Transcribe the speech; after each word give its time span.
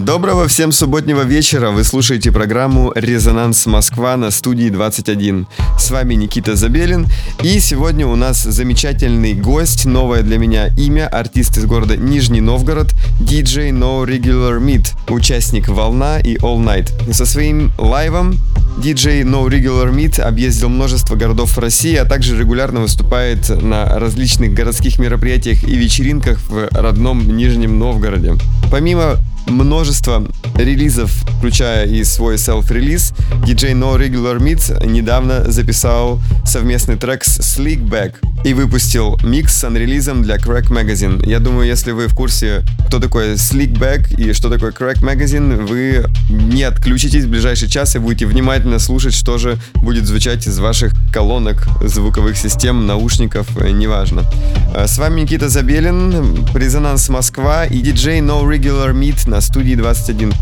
Доброго 0.00 0.48
всем 0.48 0.72
субботнего 0.72 1.22
вечера. 1.22 1.70
Вы 1.70 1.84
слушаете 1.84 2.32
программу 2.32 2.90
«Резонанс 2.96 3.64
Москва» 3.66 4.16
на 4.16 4.32
студии 4.32 4.68
21. 4.68 5.46
С 5.78 5.90
вами 5.90 6.14
Никита 6.14 6.56
Забелин. 6.56 7.06
И 7.42 7.60
сегодня 7.60 8.04
у 8.06 8.16
нас 8.16 8.42
замечательный 8.42 9.34
гость, 9.34 9.84
новое 9.84 10.22
для 10.22 10.38
меня 10.38 10.68
имя, 10.76 11.06
артист 11.06 11.58
из 11.58 11.66
города 11.66 11.96
Нижний 11.96 12.40
Новгород, 12.40 12.92
DJ 13.20 13.70
No 13.70 14.04
Regular 14.04 14.58
Meet, 14.58 14.94
участник 15.12 15.68
«Волна» 15.68 16.18
и 16.18 16.38
All 16.38 16.58
Night. 16.58 17.12
Со 17.12 17.24
своим 17.24 17.70
лайвом 17.78 18.34
DJ 18.78 19.22
No 19.22 19.46
Regular 19.46 19.94
Meet 19.94 20.20
объездил 20.20 20.70
множество 20.70 21.14
городов 21.14 21.56
России, 21.56 21.94
а 21.94 22.04
также 22.04 22.36
регулярно 22.36 22.80
выступает 22.80 23.48
на 23.62 23.86
различных 23.98 24.54
городских 24.54 24.98
мероприятиях 24.98 25.62
и 25.62 25.76
вечеринках 25.76 26.40
в 26.48 26.68
родном 26.72 27.36
Нижнем 27.36 27.78
Новгороде. 27.78 28.34
Помимо 28.72 29.18
множество 29.46 30.26
релизов, 30.56 31.10
включая 31.38 31.86
и 31.86 32.04
свой 32.04 32.38
селф-релиз, 32.38 33.12
DJ 33.46 33.72
No 33.72 33.96
Regular 33.98 34.38
Meet 34.38 34.86
недавно 34.86 35.50
записал 35.50 36.20
совместный 36.44 36.96
трек 36.96 37.24
с 37.24 37.38
Slickback 37.40 38.14
и 38.44 38.54
выпустил 38.54 39.18
микс 39.22 39.56
с 39.56 39.64
анрелизом 39.64 40.22
для 40.22 40.36
Crack 40.36 40.68
Magazine. 40.68 41.26
Я 41.26 41.40
думаю, 41.40 41.66
если 41.66 41.92
вы 41.92 42.08
в 42.08 42.14
курсе, 42.14 42.62
кто 42.86 43.00
такой 43.00 43.34
Slickback 43.34 44.14
и 44.16 44.32
что 44.32 44.50
такое 44.50 44.70
Crack 44.70 45.02
Magazine, 45.02 45.66
вы 45.66 46.04
не 46.28 46.62
отключитесь 46.62 47.24
в 47.24 47.30
ближайший 47.30 47.68
час 47.68 47.96
и 47.96 47.98
будете 47.98 48.26
внимательно 48.26 48.78
слушать, 48.78 49.14
что 49.14 49.38
же 49.38 49.58
будет 49.74 50.06
звучать 50.06 50.46
из 50.46 50.58
ваших 50.58 50.92
колонок, 51.12 51.66
звуковых 51.82 52.36
систем, 52.36 52.86
наушников, 52.86 53.46
э, 53.56 53.70
неважно. 53.70 54.24
Э, 54.74 54.86
с 54.86 54.98
вами 54.98 55.22
Никита 55.22 55.48
Забелин, 55.48 56.46
Резонанс 56.54 57.08
Москва 57.08 57.64
и 57.64 57.82
DJ 57.82 58.20
No 58.20 58.44
Regular 58.44 58.92
Meet 58.92 59.28
на 59.33 59.41
студии 59.41 59.75
21. 59.75 60.33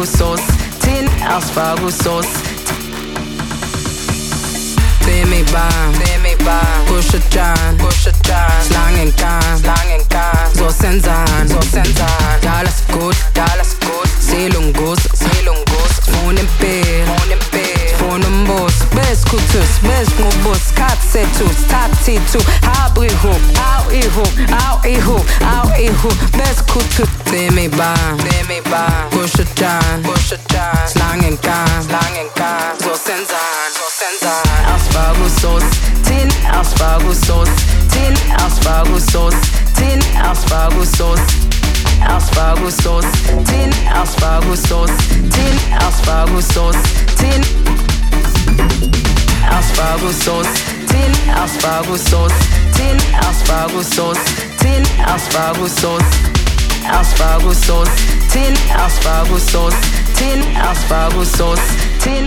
asparagus 0.00 0.18
sauce, 0.18 0.42
tin 0.80 1.08
asparagus 1.28 1.94
sauce. 1.98 2.28
Gummibahn, 5.04 5.92
Gummibahn, 5.92 6.86
Kuschelchan, 6.86 7.78
can. 8.22 8.62
Schlangenkan, 8.66 9.58
Schlangenkan, 9.60 10.54
Soßensan, 10.54 11.48
Soßensan, 11.48 12.40
da 12.40 12.52
alles 12.60 12.82
gut, 12.92 13.16
da 13.34 13.44
alles 13.52 13.76
gut, 13.80 14.08
Seelungus, 14.20 14.98
Seelungus, 15.12 15.92
Monenbeer, 16.22 17.04
Monenbeer, 17.06 17.98
Fonenbus, 17.98 18.72
Bes 18.94 19.22
Kutus, 19.24 19.80
Bes 19.82 20.08
Mubus, 20.18 20.72
Katze 20.74 21.26
Tus, 21.36 21.66
Tati 21.68 22.18
Tu, 22.32 22.38
Habri 22.66 23.09
ihu, 24.10 24.22
ao 24.52 24.80
ihu, 24.84 25.16
ao 25.44 25.78
ihu. 25.78 26.08
Best 26.36 26.66
kutu 26.66 27.06
Demi-Bahn, 27.30 28.18
Demi-Bahn 28.18 29.10
Kuscheltan, 29.10 30.02
Kuscheltan 30.02 30.88
Schlangengarn, 30.90 31.82
Schlangengarn 31.86 32.78
So 32.80 32.94
sensan, 32.94 33.70
so 33.72 33.86
sensan. 33.88 34.42
Asparagus-Sauce, 34.74 35.64
Tin 36.02 36.28
asparagus, 36.50 37.20
Tin 37.88 38.14
Asparagus-Sauce 38.44 39.38
Tin 39.74 40.00
asparagus, 40.18 40.90
tin, 40.92 41.20
Asparagus 42.02 42.76
tin 43.46 43.70
asparagus 43.94 44.62
tin 45.30 45.58
asparagus 45.78 46.48
tin 47.16 47.42
asparagus 49.50 50.16
sauce 50.24 50.79
tin 50.90 51.12
asparagusauce 51.42 52.34
tin 52.76 52.96
asparagusauce 53.28 54.20
asparagusauce 57.00 57.92
tin 58.32 58.54
asparagusauce 58.86 59.76
tin 60.18 60.40
asparagusauce 60.70 61.62
tin 62.04 62.24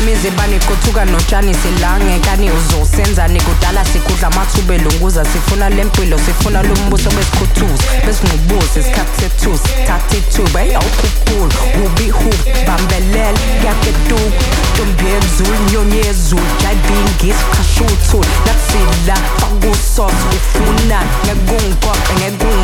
imizibane 0.00 0.56
iqothuka 0.56 1.04
notshani 1.04 1.54
silange. 1.54 2.18
Kani 2.24 2.50
uzosenzani 2.50 3.40
kudala 3.40 3.84
sikudla 3.84 4.28
amathuba 4.28 4.74
elunguza. 4.74 5.24
Sifuna 5.24 5.68
le 5.68 5.84
mpilo 5.84 6.18
sifuna 6.18 6.62
lo 6.62 6.74
mbuso 6.86 7.10
besikhuthuza 7.10 7.84
besingubuze 8.06 8.80
isikhathi 8.80 9.20
sethusi 9.20 9.68
thatha 9.86 10.16
ithuba 10.16 10.62
eyi 10.62 10.74
awukhukhulu 10.74 11.52
hubi 11.76 12.10
hu 12.10 12.30
bambelela 12.66 13.38
kuyaketuka. 13.60 14.44
Ntombi 14.74 15.04
yezulu 15.12 15.56
nyoni 15.72 15.96
yezulu 16.06 16.42
jayibini 16.62 17.10
ngisikhasha 17.16 17.84
uthuli. 17.84 18.28
Nakusila 18.46 19.16
fakusos 19.40 20.18
ufuna 20.36 21.00
ngekungiphoqe 21.24 22.12
ngekungqeke 22.18 22.59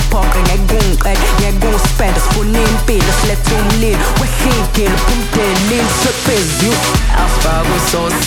so 7.87 8.26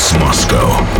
Moscow. 0.00 0.99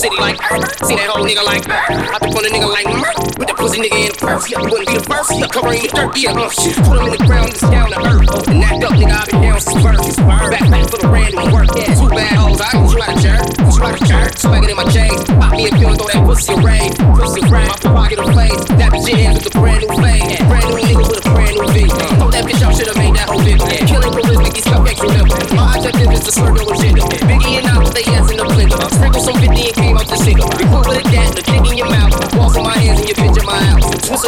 City 0.00 0.16
like. 0.16 0.40
See 0.88 0.96
that 0.96 1.12
whole 1.12 1.20
nigga 1.20 1.44
like. 1.44 1.68
I 1.68 2.16
think 2.24 2.32
on 2.32 2.44
a 2.44 2.48
nigga 2.48 2.72
like. 2.72 2.88
With 3.36 3.48
that 3.52 3.56
pussy 3.56 3.84
nigga 3.84 4.00
in 4.00 4.08
the 4.08 4.16
purse. 4.16 4.48
Yeah, 4.48 4.64
wouldn't 4.64 4.88
be 4.88 4.96
the 4.96 5.04
first. 5.04 5.28
Yeah, 5.36 5.46
covering 5.52 5.84
the 5.84 5.92
dirt. 5.92 6.16
Yeah, 6.16 6.32
uh, 6.32 6.48
shit. 6.48 6.72
Put 6.88 6.96
him 6.96 7.04
in 7.04 7.12
the 7.12 7.22
ground, 7.28 7.52
niggas 7.52 7.68
down 7.68 7.88
to 7.92 7.98
earth. 8.00 8.24
Uh, 8.32 8.50
and 8.50 8.64
act 8.64 8.80
up, 8.80 8.96
nigga. 8.96 9.12
I 9.12 9.24
been 9.28 9.40
down 9.44 9.60
since 9.60 9.84
birth. 9.84 10.00
Back, 10.24 10.64
back 10.72 10.84
for 10.88 10.98
the 11.04 11.08
random 11.12 11.52
work. 11.52 11.68
Yeah, 11.76 11.92
two 11.92 12.08
bad 12.08 12.32
hoes. 12.32 12.60
I 12.64 12.80
ain't 12.80 12.88
you 12.88 12.96
out 12.96 13.12
of 13.12 13.20
jerk. 13.20 13.44
You 13.60 13.76
out 13.84 13.96
of 14.00 14.04
jerk. 14.08 14.32
Swagging 14.40 14.72
in 14.72 14.78
my 14.80 14.88
chains. 14.88 15.20
Pop 15.36 15.52
me 15.52 15.68
a 15.68 15.72
pill 15.76 15.92
and 15.92 15.98
throw 16.00 16.08
that 16.08 16.24
pussy 16.24 16.52
away. 16.56 16.80
Pussy 17.20 17.42
rag. 17.52 17.68
My 17.84 17.92
pocket 17.92 18.18
of 18.24 18.32
face. 18.32 18.60
That 18.80 18.88
bitch 18.96 19.12
in 19.12 19.36
with 19.36 19.44
a 19.44 19.52
brand 19.52 19.84
new 19.84 19.92
fade. 20.00 20.24
Brand 20.48 20.64
new 20.64 20.80
nigga 20.80 21.04
with 21.04 21.20
a 21.20 21.24
brand 21.28 21.54
new 21.60 21.68
V. 21.76 21.78
Throw 22.16 22.32
that 22.32 22.44
bitch 22.48 22.62
out, 22.64 22.72
should've 22.72 22.96
made 22.96 23.12
that 23.20 23.28
whole 23.28 23.44
video. 23.44 23.68
Killing 23.84 24.12
charisma, 24.16 24.48
these 24.48 24.64
cupcakes 24.64 25.02
remember. 25.04 25.36
My 25.52 25.76
objective 25.76 26.08
is 26.08 26.24
to 26.24 26.32
slur 26.32 26.56
no 26.56 26.64
agenda. 26.72 27.04
Biggie 27.04 27.19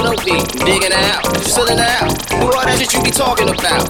it 0.02 0.18
OD, 0.18 0.66
digging 0.66 0.92
out. 0.92 1.22
It 1.36 1.78
out. 1.78 2.10
Who 2.32 2.46
all 2.46 2.64
that 2.64 2.78
shit 2.78 2.92
you 2.94 3.02
be 3.02 3.10
talking 3.10 3.48
about? 3.48 3.86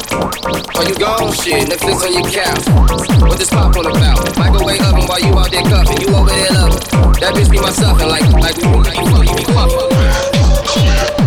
Are 0.77 0.85
you 0.85 0.95
gone? 0.95 1.33
Shit, 1.33 1.69
Netflix 1.69 2.05
on 2.05 2.13
your 2.13 2.29
couch. 2.29 2.65
What 3.23 3.39
this 3.39 3.51
popcorn 3.51 3.87
about? 3.87 4.37
Microwave 4.37 4.81
oven 4.83 5.07
while 5.07 5.21
you 5.21 5.39
out 5.39 5.51
there 5.51 5.63
cuffing. 5.63 6.01
You 6.01 6.15
over 6.15 6.31
there 6.31 6.53
loving. 6.53 6.81
That 7.21 7.35
bitch 7.35 7.51
be 7.51 7.61
my 7.61 7.71
suffering 7.71 8.09
like, 8.09 8.23
like, 8.33 8.57
we 8.57 8.65
like 8.83 8.99
you 8.99 9.07
fuck, 9.09 9.27
you 9.29 9.37
be 9.37 9.45
fucking. 9.53 11.22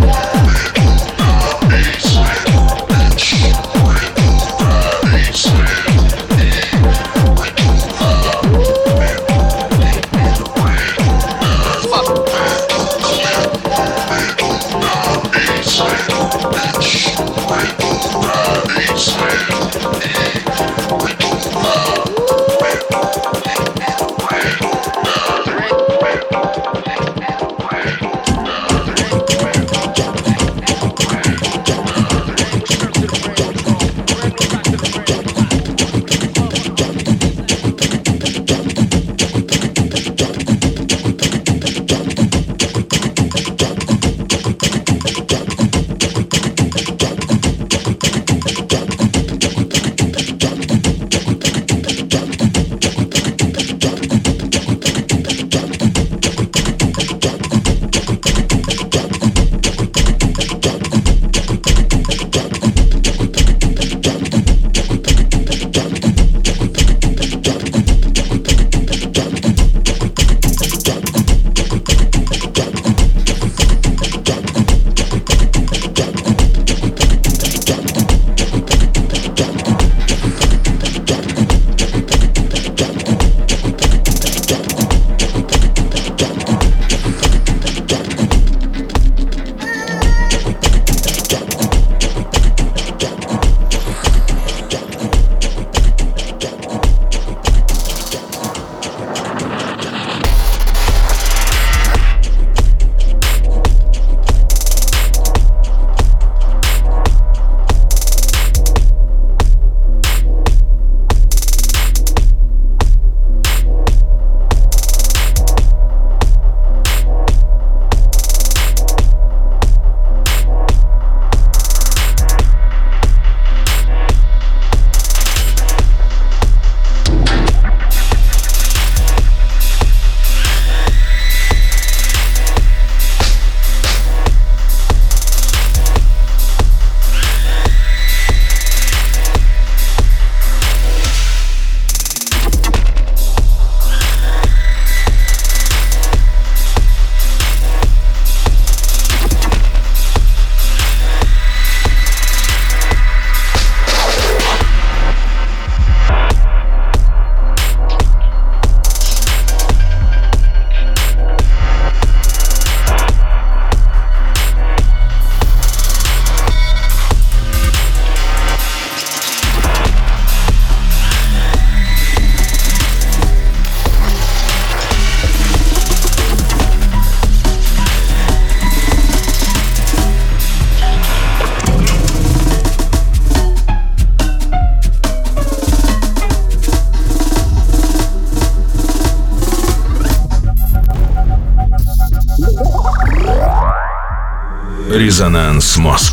Резонанс 195.15 195.77
Москва. 195.77 196.04